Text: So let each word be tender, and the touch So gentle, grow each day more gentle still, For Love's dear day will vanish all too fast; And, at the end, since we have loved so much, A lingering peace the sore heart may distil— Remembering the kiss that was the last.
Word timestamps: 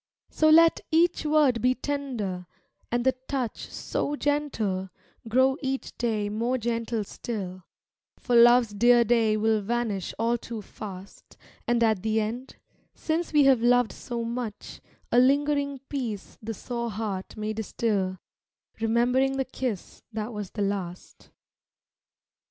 So 0.31 0.49
let 0.49 0.79
each 0.89 1.27
word 1.27 1.61
be 1.61 1.75
tender, 1.75 2.47
and 2.91 3.05
the 3.05 3.11
touch 3.27 3.67
So 3.67 4.15
gentle, 4.15 4.89
grow 5.29 5.57
each 5.61 5.95
day 5.99 6.27
more 6.27 6.57
gentle 6.57 7.03
still, 7.03 7.65
For 8.17 8.35
Love's 8.35 8.69
dear 8.73 9.03
day 9.03 9.37
will 9.37 9.61
vanish 9.61 10.15
all 10.17 10.39
too 10.39 10.63
fast; 10.63 11.37
And, 11.67 11.83
at 11.83 12.01
the 12.01 12.19
end, 12.19 12.55
since 12.95 13.31
we 13.31 13.43
have 13.43 13.61
loved 13.61 13.91
so 13.91 14.23
much, 14.23 14.81
A 15.11 15.19
lingering 15.19 15.77
peace 15.87 16.35
the 16.41 16.55
sore 16.55 16.89
heart 16.89 17.37
may 17.37 17.53
distil— 17.53 18.17
Remembering 18.79 19.37
the 19.37 19.45
kiss 19.45 20.01
that 20.11 20.33
was 20.33 20.49
the 20.49 20.63
last. 20.63 21.29